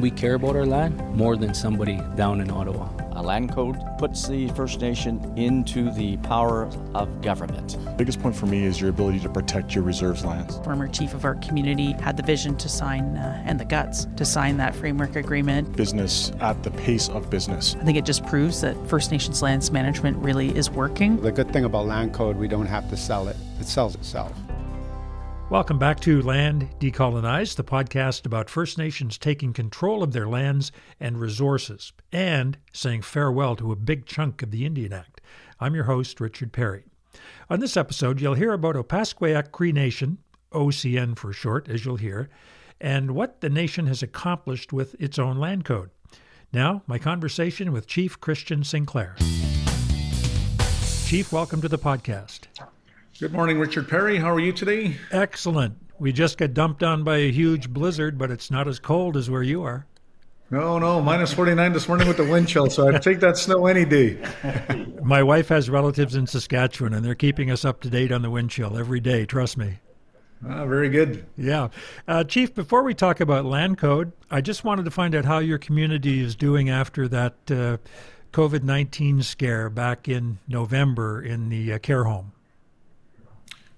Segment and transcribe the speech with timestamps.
[0.00, 2.88] We care about our land more than somebody down in Ottawa.
[3.12, 7.76] A land code puts the First Nation into the power of government.
[7.84, 10.56] The biggest point for me is your ability to protect your reserves lands.
[10.60, 14.24] Former chief of our community had the vision to sign uh, and the guts to
[14.24, 15.76] sign that framework agreement.
[15.76, 17.76] Business at the pace of business.
[17.78, 21.20] I think it just proves that First Nations lands management really is working.
[21.20, 23.36] The good thing about land code, we don't have to sell it.
[23.60, 24.32] It sells itself.
[25.50, 30.70] Welcome back to Land Decolonized, the podcast about First Nations taking control of their lands
[31.00, 35.20] and resources and saying farewell to a big chunk of the Indian Act.
[35.58, 36.84] I'm your host, Richard Perry.
[37.50, 40.18] On this episode, you'll hear about Opaskwayak Cree Nation,
[40.52, 42.30] OCN for short, as you'll hear,
[42.80, 45.90] and what the nation has accomplished with its own land code.
[46.52, 49.16] Now, my conversation with Chief Christian Sinclair.
[51.06, 52.46] Chief, welcome to the podcast.
[53.20, 54.16] Good morning, Richard Perry.
[54.16, 54.96] How are you today?
[55.10, 55.76] Excellent.
[55.98, 59.28] We just got dumped on by a huge blizzard, but it's not as cold as
[59.28, 59.84] where you are.
[60.50, 63.66] No, no, minus 49 this morning with the wind chill, so I'd take that snow
[63.66, 64.18] any day.
[65.02, 68.30] My wife has relatives in Saskatchewan, and they're keeping us up to date on the
[68.30, 69.80] wind chill every day, trust me.
[70.48, 71.26] Ah, very good.
[71.36, 71.68] Yeah.
[72.08, 75.40] Uh, Chief, before we talk about land code, I just wanted to find out how
[75.40, 77.76] your community is doing after that uh,
[78.32, 82.32] COVID 19 scare back in November in the uh, care home.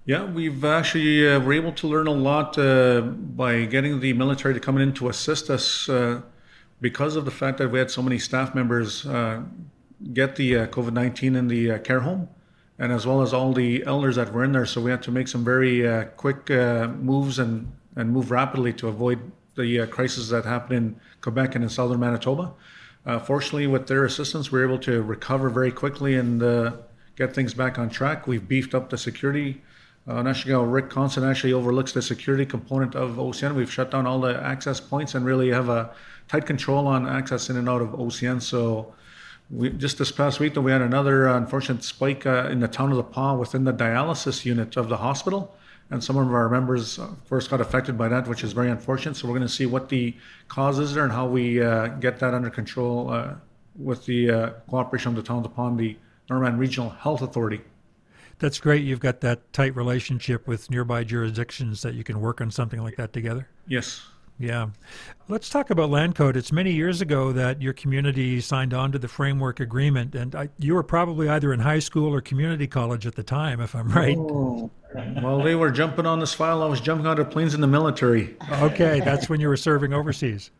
[0.05, 4.53] Yeah, we've actually uh, were able to learn a lot uh, by getting the military
[4.53, 6.21] to come in to assist us uh,
[6.81, 9.43] because of the fact that we had so many staff members uh,
[10.11, 12.27] get the uh, COVID nineteen in the uh, care home,
[12.77, 14.65] and as well as all the elders that were in there.
[14.65, 19.31] So we had to make some very quick moves and and move rapidly to avoid
[19.55, 22.53] the crisis that happened in Quebec and in southern Manitoba.
[23.23, 26.41] fortunately, with their assistance, we were able to recover very quickly and
[27.15, 28.27] get things back on track.
[28.27, 29.61] We've beefed up the security
[30.07, 33.55] uh, National Rick Conson actually overlooks the security component of OCN.
[33.55, 35.91] We've shut down all the access points and really have a
[36.27, 38.41] tight control on access in and out of OCN.
[38.41, 38.93] So
[39.49, 42.91] we, just this past week, we had another uh, unfortunate spike uh, in the town
[42.91, 45.55] of the Pas within the dialysis unit of the hospital.
[45.89, 49.15] And some of our members, of course, got affected by that, which is very unfortunate.
[49.15, 50.15] So we're going to see what the
[50.47, 53.35] cause is there and how we uh, get that under control uh,
[53.77, 55.97] with the uh, cooperation of the town of the Pas, the
[56.29, 57.61] Norman Regional Health Authority
[58.43, 58.83] that's great.
[58.83, 62.97] You've got that tight relationship with nearby jurisdictions that you can work on something like
[62.97, 63.47] that together.
[63.69, 64.05] Yes.
[64.37, 64.67] Yeah.
[65.29, 66.35] Let's talk about land code.
[66.35, 70.49] It's many years ago that your community signed on to the framework agreement, and I,
[70.59, 73.87] you were probably either in high school or community college at the time, if I'm
[73.87, 74.17] right.
[74.17, 74.69] Oh.
[75.21, 76.61] Well, they were jumping on this file.
[76.61, 78.35] I was jumping out of planes in the military.
[78.51, 80.51] Okay, that's when you were serving overseas.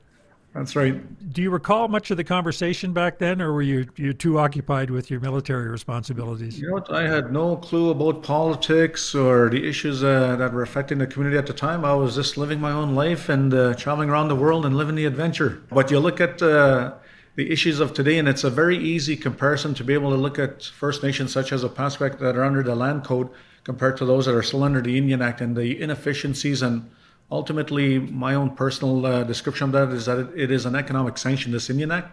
[0.54, 1.34] That's right.
[1.34, 4.92] Do you recall much of the conversation back then, or were you you too occupied
[4.92, 6.60] with your military responsibilities?
[6.60, 6.94] You know what?
[6.94, 11.40] I had no clue about politics or the issues uh, that were affecting the community
[11.40, 11.84] at the time.
[11.84, 14.94] I was just living my own life and uh, traveling around the world and living
[14.94, 15.64] the adventure.
[15.72, 16.94] But you look at uh,
[17.36, 20.38] the issues of today, and it's a very easy comparison to be able to look
[20.38, 23.30] at First Nations such as Opaskwayak that are under the Land Code
[23.64, 26.92] compared to those that are still under the Indian Act and the inefficiencies and
[27.34, 31.18] ultimately, my own personal uh, description of that is that it, it is an economic
[31.18, 32.12] sanction, this Indian Act.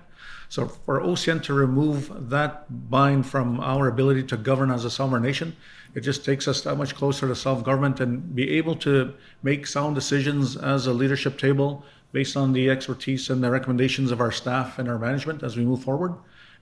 [0.49, 5.23] So for OCN to remove that bind from our ability to govern as a sovereign
[5.23, 5.57] nation,
[5.95, 9.95] it just takes us that much closer to self-government and be able to make sound
[9.95, 14.79] decisions as a leadership table based on the expertise and the recommendations of our staff
[14.79, 16.15] and our management as we move forward,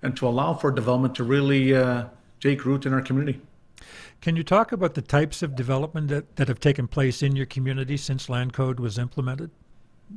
[0.03, 2.05] and to allow for development to really uh,
[2.41, 3.41] take root in our community.
[4.21, 7.47] Can you talk about the types of development that, that have taken place in your
[7.47, 9.50] community since Land Code was implemented?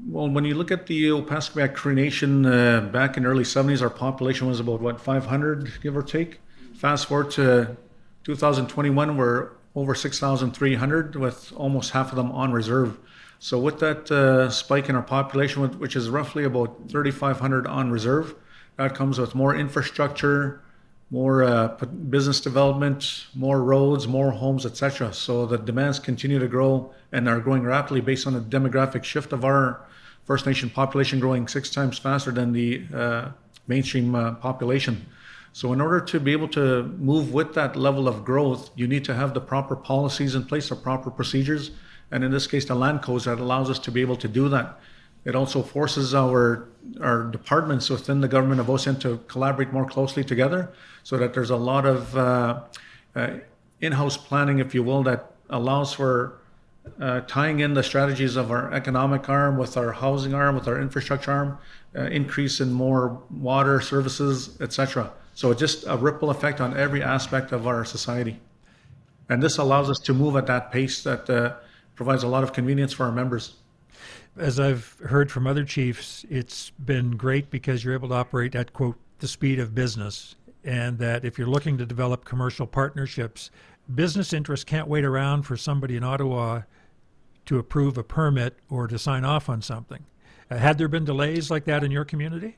[0.08, 3.82] Well, when you look at the Opaskwayak Cree Nation uh, back in the early 70s,
[3.82, 6.40] our population was about, what, 500, give or take?
[6.76, 7.76] Fast forward to
[8.24, 12.98] 2021, we're over 6,300 with almost half of them on reserve.
[13.40, 18.36] So with that uh, spike in our population, which is roughly about 3,500 on reserve,
[18.78, 20.62] that comes with more infrastructure,
[21.12, 21.68] more uh,
[22.10, 25.14] business development, more roads, more homes, etc.
[25.14, 29.34] So the demands continue to grow and are growing rapidly based on the demographic shift
[29.34, 29.86] of our
[30.24, 33.30] First Nation population growing six times faster than the uh,
[33.68, 35.06] mainstream uh, population.
[35.52, 39.04] So in order to be able to move with that level of growth, you need
[39.06, 41.72] to have the proper policies in place, the proper procedures,
[42.10, 44.48] and in this case, the land codes that allows us to be able to do
[44.50, 44.80] that.
[45.24, 46.68] It also forces our
[47.00, 50.72] our departments within the government of OCN to collaborate more closely together,
[51.04, 52.62] so that there's a lot of uh,
[53.16, 53.28] uh,
[53.82, 56.40] in-house planning, if you will, that allows for
[57.00, 60.82] uh, tying in the strategies of our economic arm with our housing arm, with our
[60.82, 61.58] infrastructure arm,
[61.96, 65.12] uh, increase in more water services, etc.
[65.36, 68.40] So it's just a ripple effect on every aspect of our society,
[69.30, 71.56] and this allows us to move at that pace that uh,
[71.96, 73.61] provides a lot of convenience for our members.
[74.38, 78.72] As I've heard from other chiefs, it's been great because you're able to operate at,
[78.72, 80.36] quote, the speed of business.
[80.64, 83.52] And that if you're looking to develop commercial partnerships,
[83.94, 86.62] business interests can't wait around for somebody in Ottawa
[87.46, 90.06] to approve a permit or to sign off on something.
[90.50, 92.58] Uh, had there been delays like that in your community?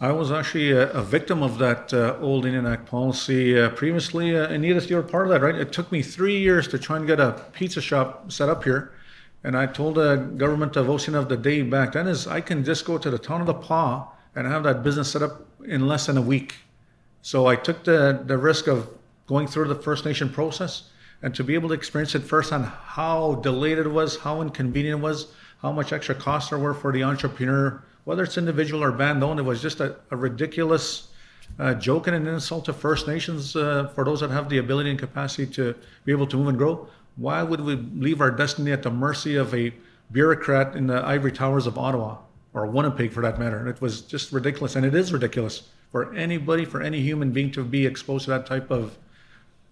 [0.00, 4.36] I was actually a, a victim of that uh, old Indian Act policy uh, previously.
[4.36, 5.56] Uh, and Edith, you were part of that, right?
[5.56, 8.92] It took me three years to try and get a pizza shop set up here.
[9.44, 12.64] And I told the government of OCN of the day back then is I can
[12.64, 15.86] just go to the town of the Pas and have that business set up in
[15.86, 16.56] less than a week.
[17.22, 18.88] So I took the, the risk of
[19.26, 20.90] going through the First Nation process
[21.22, 25.00] and to be able to experience it first on how delayed it was, how inconvenient
[25.00, 25.32] it was,
[25.62, 29.38] how much extra costs there were for the entrepreneur whether it's individual or band owned,
[29.38, 31.08] it was just a, a ridiculous
[31.58, 34.88] uh, joke and an insult to First Nations uh, for those that have the ability
[34.88, 35.74] and capacity to
[36.06, 36.88] be able to move and grow.
[37.18, 39.74] Why would we leave our destiny at the mercy of a
[40.12, 42.18] bureaucrat in the ivory towers of Ottawa
[42.54, 43.68] or Winnipeg for that matter?
[43.68, 47.64] It was just ridiculous, and it is ridiculous for anybody, for any human being to
[47.64, 48.96] be exposed to that type of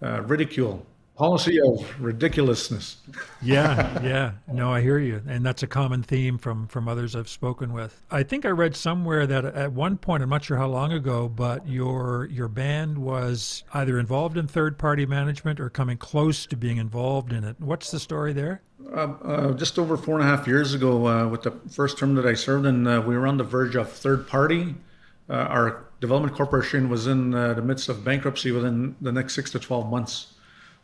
[0.02, 0.84] uh, ridicule
[1.16, 2.98] policy of ridiculousness.
[3.42, 4.32] yeah, yeah.
[4.52, 8.00] No, I hear you, and that's a common theme from from others I've spoken with.
[8.10, 11.28] I think I read somewhere that at one point, I'm not sure how long ago,
[11.28, 16.56] but your your band was either involved in third party management or coming close to
[16.56, 17.56] being involved in it.
[17.58, 18.62] What's the story there?
[18.92, 22.14] Uh, uh, just over four and a half years ago, uh, with the first term
[22.14, 24.74] that I served, and uh, we were on the verge of third party.
[25.28, 29.50] Uh, our development corporation was in uh, the midst of bankruptcy within the next six
[29.50, 30.34] to twelve months.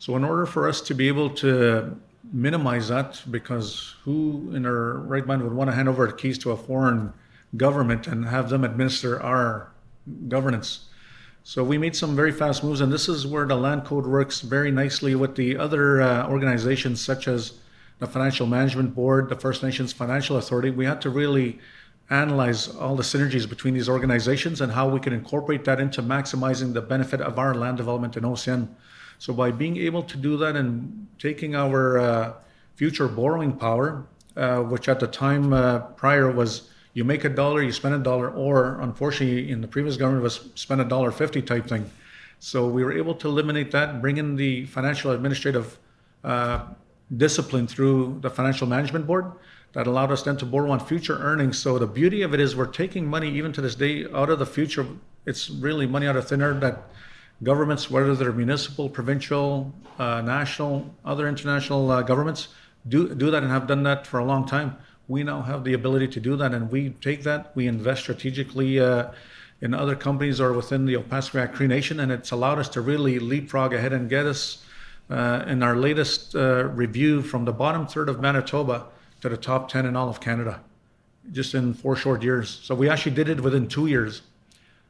[0.02, 1.96] So, in order for us to be able to
[2.32, 6.38] minimize that, because who in their right mind would want to hand over the keys
[6.38, 7.12] to a foreign
[7.56, 9.70] government and have them administer our
[10.26, 10.86] governance?
[11.44, 14.40] So, we made some very fast moves, and this is where the land code works
[14.40, 17.60] very nicely with the other uh, organizations, such as
[18.00, 20.70] the Financial Management Board, the First Nations Financial Authority.
[20.70, 21.60] We had to really
[22.10, 26.72] analyze all the synergies between these organizations and how we can incorporate that into maximizing
[26.72, 28.66] the benefit of our land development in OCN.
[29.22, 32.32] So by being able to do that and taking our uh,
[32.74, 34.04] future borrowing power,
[34.36, 38.00] uh, which at the time uh, prior was you make a dollar, you spend a
[38.00, 41.88] dollar, or unfortunately in the previous government was spend a dollar fifty type thing.
[42.40, 45.78] So we were able to eliminate that, bring in the financial administrative
[46.24, 46.62] uh,
[47.16, 49.30] discipline through the financial management board
[49.74, 51.60] that allowed us then to borrow on future earnings.
[51.60, 54.40] So the beauty of it is we're taking money even to this day out of
[54.40, 54.84] the future.
[55.26, 56.88] It's really money out of thin air that
[57.42, 62.48] governments, whether they're municipal, provincial, uh, national, other international uh, governments,
[62.88, 64.76] do do that and have done that for a long time.
[65.08, 68.80] We now have the ability to do that, and we take that, we invest strategically
[68.80, 69.10] uh,
[69.60, 73.18] in other companies or within the Opaskwayak Cree Nation, and it's allowed us to really
[73.18, 74.64] leapfrog ahead and get us
[75.10, 78.86] uh, in our latest uh, review from the bottom third of Manitoba
[79.20, 80.60] to the top 10 in all of Canada,
[81.30, 82.60] just in four short years.
[82.62, 84.22] So we actually did it within two years.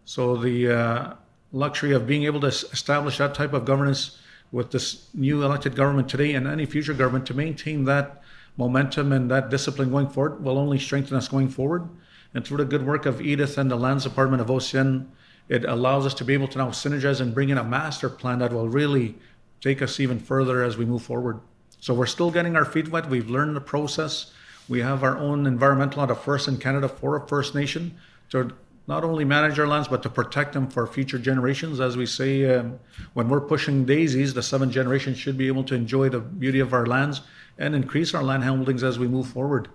[0.04, 1.14] So the uh,
[1.52, 4.18] luxury of being able to establish that type of governance
[4.50, 8.22] with this new elected government today and any future government to maintain that
[8.56, 11.88] momentum and that discipline going forward will only strengthen us going forward.
[12.34, 15.06] And through the good work of Edith and the Lands Department of OCN,
[15.48, 18.38] it allows us to be able to now synergize and bring in a master plan
[18.38, 19.16] that will really
[19.60, 21.40] take us even further as we move forward.
[21.80, 23.08] So we're still getting our feet wet.
[23.08, 24.32] We've learned the process.
[24.68, 27.98] We have our own environmental the first in Canada for a First Nation,
[28.30, 28.52] to
[28.86, 31.80] not only manage our lands, but to protect them for future generations.
[31.80, 32.78] As we say, um,
[33.14, 36.72] when we're pushing daisies, the seventh generation should be able to enjoy the beauty of
[36.72, 37.20] our lands
[37.58, 39.68] and increase our land holdings as we move forward.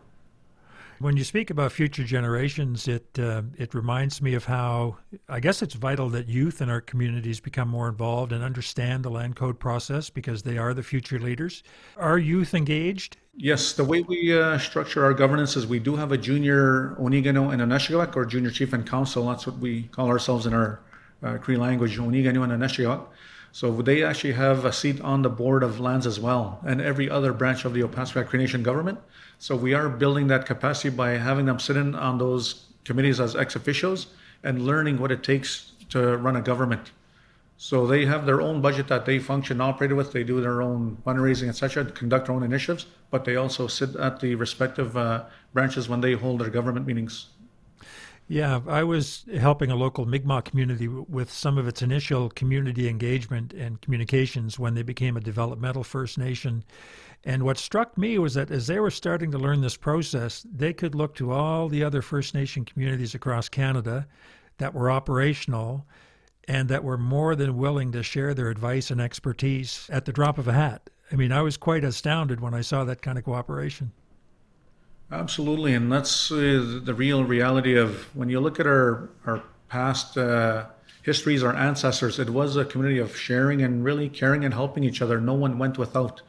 [0.99, 4.97] When you speak about future generations, it uh, it reminds me of how
[5.29, 9.11] I guess it's vital that youth in our communities become more involved and understand the
[9.11, 11.61] land code process because they are the future leaders.
[11.97, 13.17] Are youth engaged?
[13.39, 17.53] Yes, the way we uh, structure our governance is we do have a junior Onigano
[17.53, 19.27] and Anishigawak, or junior chief and council.
[19.27, 20.79] That's what we call ourselves in our
[21.21, 23.05] uh, Cree language, Onigano and Anishigawak.
[23.51, 27.11] So they actually have a seat on the board of lands as well, and every
[27.11, 28.97] other branch of the Opaskwayak Cree Nation government.
[29.37, 33.35] So we are building that capacity by having them sit in on those committees as
[33.35, 34.07] ex officios
[34.43, 36.91] and learning what it takes to run a government.
[37.59, 40.11] So they have their own budget that they function operated with.
[40.11, 44.19] They do their own fundraising, etc., conduct their own initiatives, but they also sit at
[44.19, 47.27] the respective uh, branches when they hold their government meetings.
[48.29, 53.53] Yeah, I was helping a local Mi'kmaq community with some of its initial community engagement
[53.53, 56.63] and communications when they became a developmental First Nation.
[57.23, 60.73] And what struck me was that as they were starting to learn this process, they
[60.73, 64.05] could look to all the other First Nation communities across Canada
[64.57, 65.87] that were operational
[66.47, 70.37] and that were more than willing to share their advice and expertise at the drop
[70.37, 70.89] of a hat.
[71.11, 73.91] I mean, I was quite astounded when I saw that kind of cooperation.
[75.11, 80.17] Absolutely, and that's uh, the real reality of when you look at our our past
[80.17, 80.65] uh,
[81.01, 82.19] histories, our ancestors.
[82.19, 85.21] It was a community of sharing and really caring and helping each other.
[85.21, 86.21] No one went without.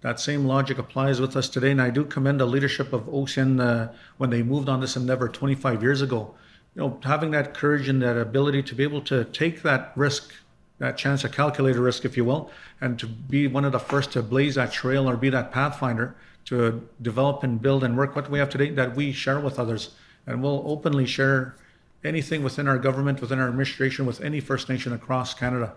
[0.00, 3.60] That same logic applies with us today, and I do commend the leadership of OCN
[3.60, 6.34] uh, when they moved on this endeavor 25 years ago.
[6.74, 10.32] You know, having that courage and that ability to be able to take that risk,
[10.78, 12.50] that chance a risk, if you will,
[12.80, 16.16] and to be one of the first to blaze that trail or be that pathfinder
[16.46, 19.90] to develop and build and work what we have today that we share with others.
[20.26, 21.56] And we'll openly share
[22.02, 25.74] anything within our government, within our administration, with any First Nation across Canada.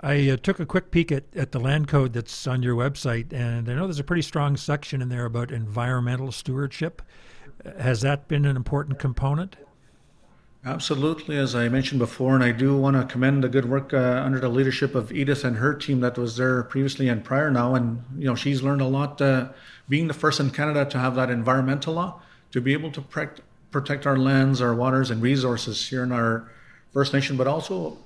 [0.00, 3.32] I uh, took a quick peek at, at the land code that's on your website,
[3.32, 7.02] and I know there's a pretty strong section in there about environmental stewardship.
[7.78, 9.56] Has that been an important component?
[10.64, 14.22] Absolutely, as I mentioned before, and I do want to commend the good work uh,
[14.24, 17.76] under the leadership of Edith and her team that was there previously and prior now,
[17.76, 19.20] and you know she's learned a lot.
[19.20, 19.50] Uh,
[19.88, 23.40] being the first in Canada to have that environmental law, to be able to protect
[23.70, 26.50] protect our lands, our waters, and resources here in our
[26.92, 27.98] First Nation, but also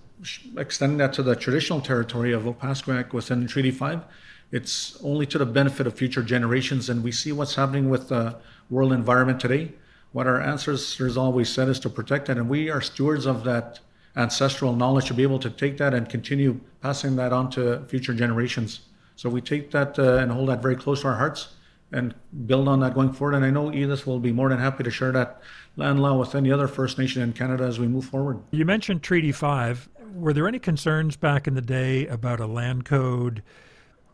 [0.59, 4.03] extending that to the traditional territory of Opaskwayak within Treaty Five.
[4.51, 8.37] It's only to the benefit of future generations, and we see what's happening with the
[8.69, 9.73] world environment today
[10.13, 13.81] what our ancestors always said is to protect it, and we are stewards of that
[14.17, 18.13] ancestral knowledge to be able to take that and continue passing that on to future
[18.13, 18.81] generations.
[19.17, 21.55] So we take that uh, and hold that very close to our hearts
[21.93, 22.15] and
[22.47, 23.35] build on that going forward.
[23.35, 25.43] And I know Edith will be more than happy to share that
[25.77, 28.41] land law with any other First Nation in Canada as we move forward.
[28.51, 29.89] You mentioned Treaty 5.
[30.15, 33.43] Were there any concerns back in the day about a land code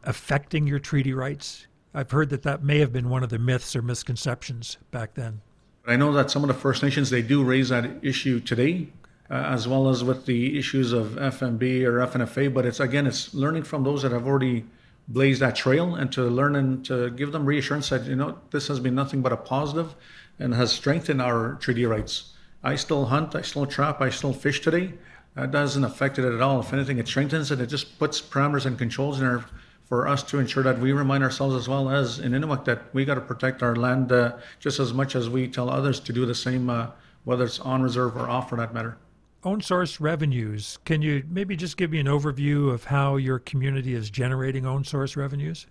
[0.04, 1.66] affecting your treaty rights?
[1.94, 5.40] I've heard that that may have been one of the myths or misconceptions back then.
[5.88, 8.88] I know that some of the First Nations they do raise that issue today,
[9.30, 12.52] uh, as well as with the issues of FMB or FNFA.
[12.52, 14.66] But it's again, it's learning from those that have already
[15.08, 18.68] blazed that trail and to learn and to give them reassurance that you know this
[18.68, 19.94] has been nothing but a positive
[20.38, 22.34] and has strengthened our treaty rights.
[22.62, 24.92] I still hunt, I still trap, I still fish today.
[25.36, 26.60] That doesn't affect it at all.
[26.60, 27.62] If anything, it strengthens it.
[27.62, 29.44] It just puts parameters and controls in there
[29.88, 33.06] for us to ensure that we remind ourselves as well as in Inuit that we
[33.06, 36.26] got to protect our land uh, just as much as we tell others to do
[36.26, 36.88] the same, uh,
[37.24, 38.98] whether it's on reserve or off for that matter.
[39.44, 40.78] Own source revenues.
[40.84, 44.84] Can you maybe just give me an overview of how your community is generating own
[44.84, 45.66] source revenues?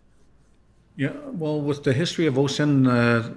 [0.95, 3.29] Yeah, well, with the history of OCN, uh,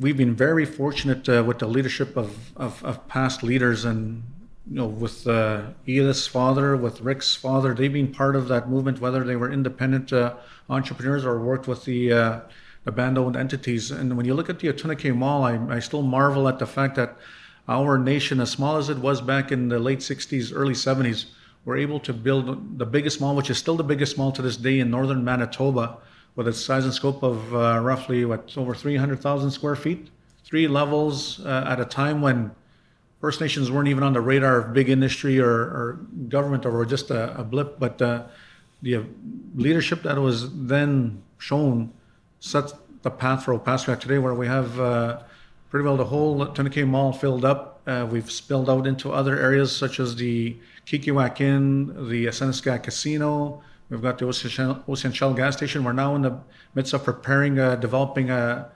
[0.00, 4.24] we've been very fortunate uh, with the leadership of, of, of, past leaders and
[4.70, 9.00] you know, with uh, Edith's father, with Rick's father, they've been part of that movement,
[9.00, 10.34] whether they were independent uh,
[10.68, 12.40] entrepreneurs or worked with the uh,
[12.84, 13.90] the band-owned entities.
[13.90, 16.94] And when you look at the Otineka Mall, I, I still marvel at the fact
[16.94, 17.16] that
[17.68, 21.26] our nation, as small as it was back in the late 60s, early 70s,
[21.64, 24.56] were able to build the biggest mall, which is still the biggest mall to this
[24.56, 25.98] day in northern Manitoba,
[26.36, 30.08] with its size and scope of uh, roughly what over 300,000 square feet,
[30.44, 32.52] three levels uh, at a time when
[33.20, 37.10] First Nations weren't even on the radar of big industry or, or government or just
[37.10, 38.24] a, a blip, but uh,
[38.80, 39.04] the
[39.54, 41.92] leadership that was then shown
[42.40, 42.72] set
[43.02, 45.20] the path for Opaskwayak today, where we have uh,
[45.70, 47.80] pretty well the whole Otineka Mall filled up.
[47.86, 53.62] Uh, we've spilled out into other areas such as the Kikiwak Inn, the Seneska Casino.
[53.90, 55.84] We've got the OCN Shell gas station.
[55.84, 56.38] We're now in the
[56.74, 58.70] midst of preparing, uh, developing a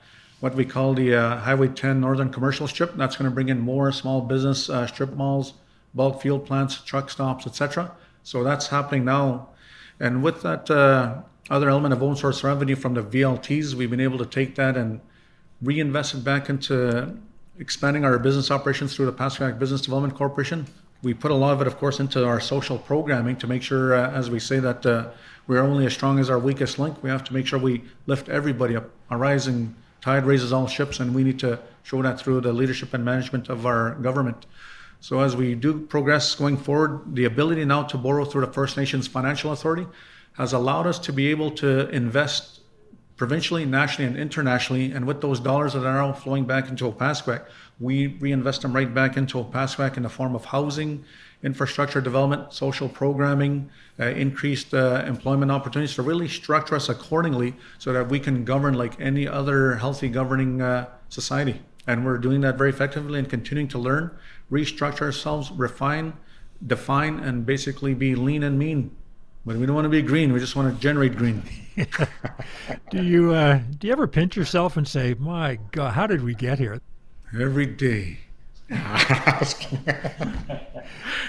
[0.44, 2.96] what we call the uh, Highway 10 Northern Commercial Strip.
[2.96, 5.54] That's going to bring in more small business uh, strip malls,
[5.94, 7.92] bulk fuel plants, truck stops, etc.
[8.24, 9.48] So that's happening now.
[9.98, 14.02] And with that uh, other element of own source revenue from the VLTs, we've been
[14.02, 15.00] able to take that and
[15.62, 17.16] reinvest it back into
[17.58, 20.66] expanding our business operations through the Opaskwayak Business Development Corporation.
[21.02, 23.94] We put a lot of it, of course, into our social programming to make sure,
[23.94, 25.08] uh, as we say, that uh,
[25.46, 27.02] we're only as strong as our weakest link.
[27.02, 28.90] We have to make sure we lift everybody up.
[29.08, 29.74] A rising
[30.04, 33.48] tide raises all ships, and we need to show that through the leadership and management
[33.48, 34.44] of our government.
[35.00, 38.76] So as we do progress going forward, the ability now to borrow through the First
[38.76, 39.86] Nations Financial Authority
[40.34, 42.60] has allowed us to be able to invest
[43.16, 44.92] provincially, nationally, and internationally.
[44.92, 47.46] And with those dollars that are now flowing back into Opaskwayak,
[47.80, 51.02] we reinvest them right back into Opaskwayak in the form of housing,
[51.44, 53.70] infrastructure development, social programming,
[54.00, 58.74] uh, increased uh, employment opportunities to really structure us accordingly so that we can govern
[58.74, 61.60] like any other healthy governing uh, society.
[61.86, 64.10] And we're doing that very effectively and continuing to learn,
[64.50, 66.14] restructure ourselves, refine,
[66.66, 68.90] define, and basically be lean and mean.
[69.46, 70.32] But we don't want to be green.
[70.32, 71.42] We just want to generate green.
[72.90, 76.34] do you uh, do you ever pinch yourself and say, "My God, how did we
[76.34, 76.80] get here?"
[77.38, 78.20] Every day.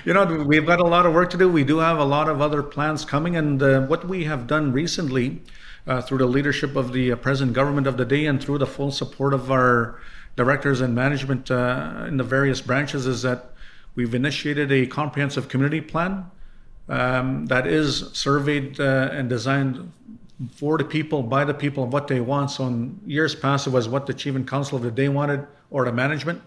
[0.05, 1.49] You know, we've got a lot of work to do.
[1.49, 4.71] We do have a lot of other plans coming, and uh, what we have done
[4.71, 5.41] recently,
[5.85, 8.65] uh, through the leadership of the uh, present government of the day and through the
[8.65, 9.99] full support of our
[10.37, 13.51] directors and management uh, in the various branches, is that
[13.95, 16.31] we've initiated a comprehensive community plan
[16.87, 19.91] um, that is surveyed uh, and designed
[20.53, 22.51] for the people, by the people, of what they want.
[22.51, 25.45] So in years past, it was what the chief and council of the day wanted
[25.69, 26.41] or the management.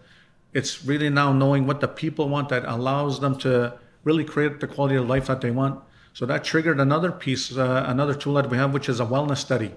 [0.52, 3.75] It's really now knowing what the people want that allows them to
[4.05, 5.83] really create the quality of life that they want.
[6.14, 9.38] So that triggered another piece, uh, another tool that we have, which is a wellness
[9.38, 9.73] study.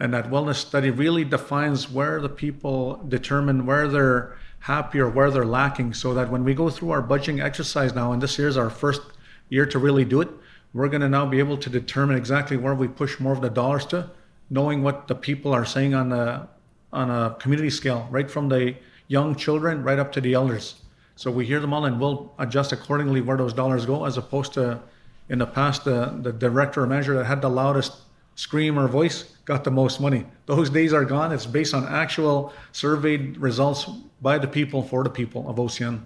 [0.00, 5.30] And that wellness study really defines where the people determine where they're happy or where
[5.30, 5.94] they're lacking.
[5.94, 9.02] So that when we go through our budgeting exercise now, and this year's our first
[9.48, 10.28] year to really do it,
[10.72, 13.50] we're going to now be able to determine exactly where we push more of the
[13.50, 14.10] dollars to,
[14.50, 16.48] knowing what the people are saying on a
[16.92, 18.76] on a community scale, right from the
[19.08, 20.76] young children right up to the elders.
[21.16, 24.52] So we hear them all, and we'll adjust accordingly where those dollars go, as opposed
[24.54, 24.80] to
[25.28, 27.92] in the past the the director or manager that had the loudest
[28.34, 30.26] scream or voice got the most money.
[30.46, 31.30] Those days are gone.
[31.32, 33.88] It's based on actual surveyed results
[34.20, 36.00] by the people for the people of OCN.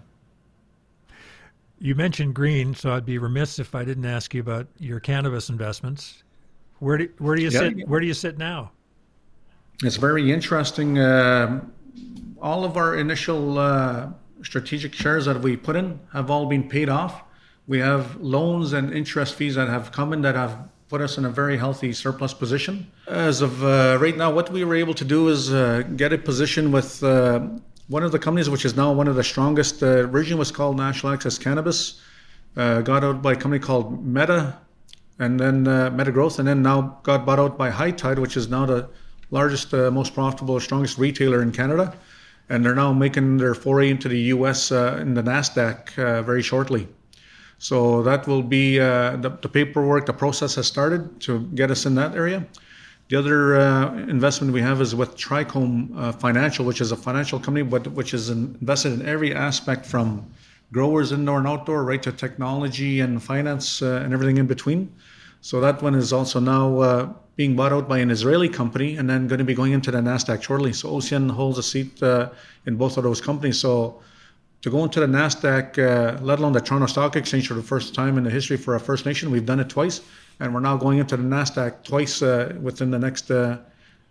[1.81, 5.49] You mentioned green, so I'd be remiss if I didn't ask you about your cannabis
[5.49, 6.25] investments.
[6.81, 7.61] Where do where do you Yeah.
[7.61, 7.89] sit?
[7.89, 8.73] Where do you sit now?
[9.83, 10.99] It's very interesting.
[10.99, 11.61] Uh,
[12.41, 14.09] all of our initial uh,
[14.43, 17.23] strategic shares that we put in have all been paid off.
[17.67, 21.25] We have loans and interest fees that have come in that have put us in
[21.25, 22.91] a very healthy surplus position.
[23.07, 26.19] As of uh, right now, what we were able to do is uh, get a
[26.19, 27.41] position with uh,
[27.89, 29.83] one of the companies, which is now one of the strongest.
[29.83, 32.01] Uh, originally was called National Access Cannabis.
[32.57, 34.59] Uh, got out by a company called Meta,
[35.19, 38.37] and then uh, Meta Growth, and then now got bought out by High Tide, which
[38.37, 38.89] is now the
[39.31, 41.95] largest, uh, most profitable, strongest retailer in Canada.
[42.49, 46.43] And they're now making their foray into the US uh, in the NASDAQ uh, very
[46.43, 46.89] shortly.
[47.59, 51.87] So that will be uh, the, the paperwork, the process has started to get us
[51.87, 52.47] in that area.
[53.09, 57.41] The other uh, investment we have is with Trichome uh, Financial, which is a financial
[57.41, 60.31] company, but which is invested in every aspect from
[60.73, 64.93] growers indoor and outdoor, right to technology and finance uh, and everything in between.
[65.41, 69.09] So that one is also now uh, being bought out by an Israeli company and
[69.09, 70.73] then going to be going into the Nasdaq shortly.
[70.73, 72.31] So OCN holds a seat uh,
[72.67, 73.59] in both of those companies.
[73.61, 74.01] So
[74.63, 77.95] to go into the Nasdaq, uh, let alone the Toronto Stock Exchange for the first
[77.95, 80.01] time in the history for a First Nation, we've done it twice,
[80.41, 83.59] and we're now going into the Nasdaq twice uh, within the next uh,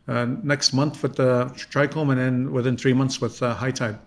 [0.07, 3.99] uh, next month with the Trichome, and then within three months with uh, High Tide.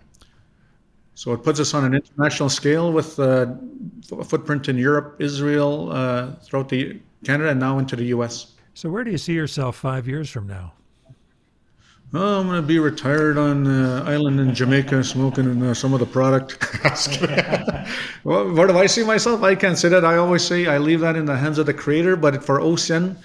[1.14, 3.46] So it puts us on an international scale with uh,
[4.12, 8.52] a footprint in Europe, Israel, uh, throughout the Canada, and now into the U.S.
[8.74, 10.72] So where do you see yourself five years from now?
[12.12, 16.00] Oh, I'm going to be retired on uh, island in Jamaica, smoking uh, some of
[16.00, 16.58] the product.
[18.24, 19.44] well, where do I see myself?
[19.44, 20.04] I can't say that.
[20.04, 22.16] I always say I leave that in the hands of the Creator.
[22.16, 23.16] But for OCN,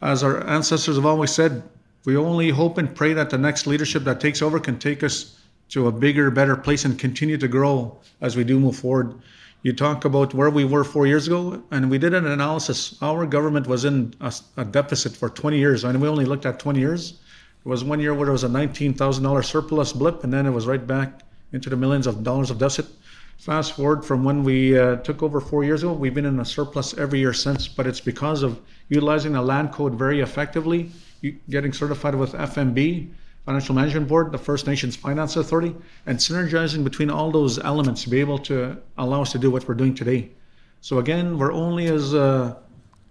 [0.00, 1.62] as our ancestors have always said,
[2.06, 5.39] we only hope and pray that the next leadership that takes over can take us
[5.70, 9.14] to a bigger, better place and continue to grow as we do move forward.
[9.62, 12.96] You talk about where we were four years ago, and we did an analysis.
[13.02, 16.58] Our government was in a, a deficit for 20 years, and we only looked at
[16.58, 17.20] 20 years.
[17.62, 20.66] There was one year where there was a $19,000 surplus blip, and then it was
[20.66, 21.20] right back
[21.52, 22.86] into the millions of dollars of deficit.
[23.36, 26.44] Fast forward from when we uh, took over four years ago, we've been in a
[26.44, 30.90] surplus every year since, but it's because of utilizing the land code very effectively,
[31.48, 33.10] getting certified with FMB,
[33.44, 35.74] Financial Management Board, the First Nations Finance Authority,
[36.06, 39.66] and synergizing between all those elements to be able to allow us to do what
[39.66, 40.30] we're doing today.
[40.80, 42.56] So again, we're only as uh,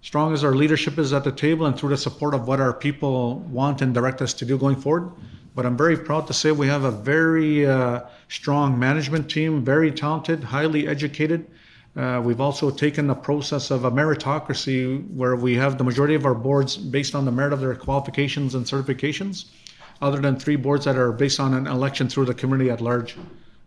[0.02, 2.74] strong as our leadership is at the table and through the support of what our
[2.74, 5.12] people want and direct us to do going forward.
[5.56, 9.92] But I'm very proud to say we have a very uh, strong management team, very
[9.92, 11.48] talented, highly educated.
[11.96, 16.26] Uh, we've also taken the process of a meritocracy where we have the majority of
[16.26, 19.46] our boards based on the merit of their qualifications and certifications,
[20.02, 23.16] other than three boards that are based on an election through the community at large.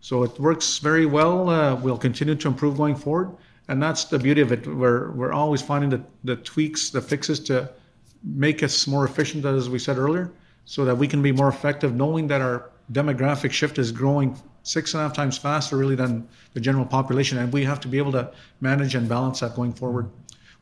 [0.01, 1.49] So it works very well.
[1.49, 3.35] Uh, we'll continue to improve going forward.
[3.67, 4.67] And that's the beauty of it.
[4.67, 7.69] We're, we're always finding the, the tweaks, the fixes to
[8.23, 10.31] make us more efficient, as we said earlier,
[10.65, 14.93] so that we can be more effective, knowing that our demographic shift is growing six
[14.93, 17.37] and a half times faster, really, than the general population.
[17.37, 20.09] And we have to be able to manage and balance that going forward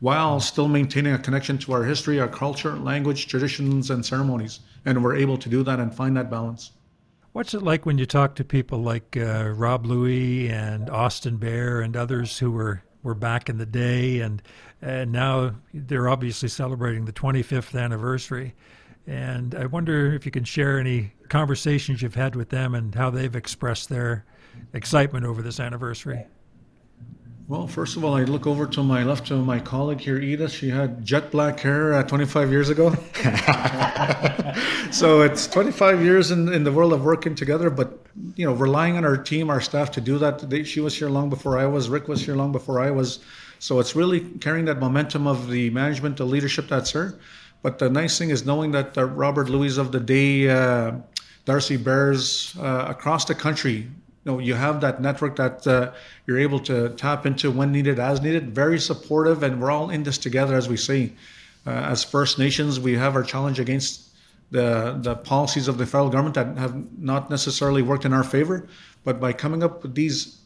[0.01, 4.59] while still maintaining a connection to our history, our culture, language, traditions, and ceremonies.
[4.85, 6.71] And we're able to do that and find that balance.
[7.33, 11.81] What's it like when you talk to people like uh, Rob Louie and Austin Bear
[11.81, 14.41] and others who were, were back in the day and
[14.81, 18.55] and now they're obviously celebrating the 25th anniversary.
[19.05, 23.11] And I wonder if you can share any conversations you've had with them and how
[23.11, 24.25] they've expressed their
[24.73, 26.25] excitement over this anniversary.
[27.51, 30.53] Well, first of all, I look over to my left to my colleague here, Edith.
[30.53, 32.91] She had jet black hair uh, 25 years ago.
[34.91, 37.99] so it's 25 years in, in the world of working together, but
[38.37, 40.49] you know, relying on our team, our staff to do that.
[40.49, 41.89] They, she was here long before I was.
[41.89, 43.19] Rick was here long before I was.
[43.59, 47.19] So it's really carrying that momentum of the management, the leadership that's here.
[47.63, 50.93] But the nice thing is knowing that the Robert Louie of the day, uh,
[51.43, 53.89] Darcy Bears uh, across the country,
[54.23, 55.91] you know, you have that network that uh,
[56.25, 58.55] you're able to tap into when needed, as needed.
[58.55, 61.13] Very supportive, and we're all in this together, as we see
[61.63, 64.09] Uh, as First Nations, we have our challenge against
[64.49, 68.65] the the policies of the federal government that have not necessarily worked in our favor.
[69.03, 70.37] But by coming up with these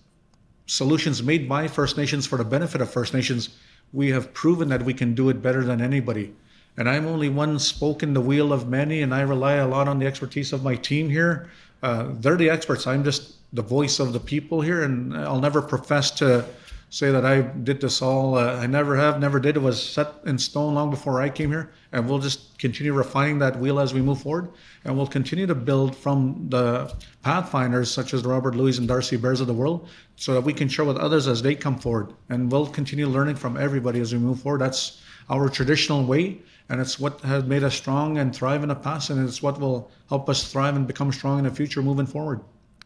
[0.65, 3.49] solutions made by First Nations for the benefit of First Nations,
[3.93, 6.33] we have proven that we can do it better than anybody.
[6.77, 9.87] And I'm only one spoke in the wheel of many, and I rely a lot
[9.87, 11.47] on the expertise of my team here.
[11.81, 12.85] Uh, they're the experts.
[12.87, 16.45] I'm just the voice of the people here, and I'll never profess to
[16.89, 18.35] say that I did this all.
[18.35, 19.57] Uh, I never have, never did.
[19.57, 23.39] It was set in stone long before I came here, and we'll just continue refining
[23.39, 24.49] that wheel as we move forward,
[24.83, 29.41] and we'll continue to build from the pathfinders such as Robert Louie and Darcy Bears
[29.41, 32.51] of the world, so that we can share with others as they come forward, and
[32.51, 34.61] we'll continue learning from everybody as we move forward.
[34.61, 36.39] That's our traditional way,
[36.69, 39.59] and it's what has made us strong and thrive in the past, and it's what
[39.59, 42.41] will help us thrive and become strong in the future moving forward.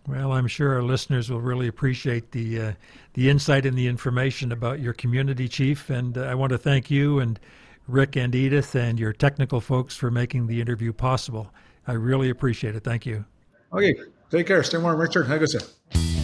[0.08, 2.74] Well, I'm sure our listeners will really appreciate the uh,
[3.14, 6.90] the insight and the information about your community chief, and uh, I want to thank
[6.90, 7.40] you and
[7.88, 11.52] Rick and Edith and your technical folks for making the interview possible.
[11.88, 12.84] I really appreciate it.
[12.84, 13.26] Thank you.
[13.74, 13.96] Okay,
[14.30, 14.64] take care.
[14.64, 15.26] Stay warm, Richard.
[15.28, 16.19] Hagasa.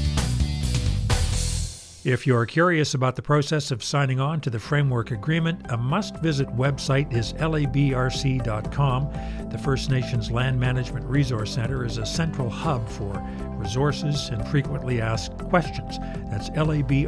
[2.06, 6.18] If you're curious about the process of signing on to the framework agreement, a must
[6.18, 9.10] visit website is labrc.com.
[9.50, 13.20] The First Nations Land Management Resource Center is a central hub for
[13.58, 15.98] resources and frequently asked questions.
[16.30, 17.02] That's labrc.com.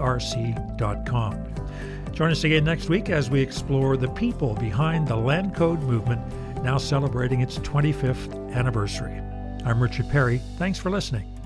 [2.12, 6.24] Join us again next week as we explore the people behind the Land Code movement,
[6.64, 9.22] now celebrating its 25th anniversary.
[9.64, 10.42] I'm Richard Perry.
[10.58, 11.37] Thanks for listening.